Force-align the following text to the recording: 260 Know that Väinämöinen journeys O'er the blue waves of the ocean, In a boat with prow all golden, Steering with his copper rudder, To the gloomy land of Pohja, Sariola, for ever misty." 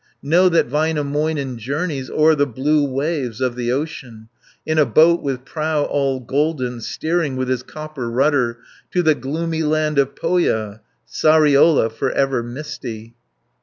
260 0.23 0.29
Know 0.31 0.49
that 0.49 0.67
Väinämöinen 0.67 1.57
journeys 1.57 2.09
O'er 2.09 2.33
the 2.33 2.47
blue 2.47 2.83
waves 2.87 3.39
of 3.39 3.55
the 3.55 3.71
ocean, 3.71 4.29
In 4.65 4.79
a 4.79 4.85
boat 4.87 5.21
with 5.21 5.45
prow 5.45 5.83
all 5.83 6.19
golden, 6.19 6.81
Steering 6.81 7.35
with 7.37 7.49
his 7.49 7.61
copper 7.61 8.09
rudder, 8.09 8.57
To 8.93 9.03
the 9.03 9.13
gloomy 9.13 9.61
land 9.61 9.99
of 9.99 10.15
Pohja, 10.15 10.81
Sariola, 11.07 11.91
for 11.91 12.09
ever 12.13 12.41
misty." 12.41 13.13